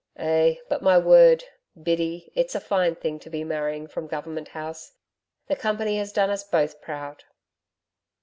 [0.17, 1.43] Eh, but my word!
[1.79, 4.93] Biddy, it's a fine thing to be marrying from Government House.
[5.45, 7.23] The Company has done us both proud.'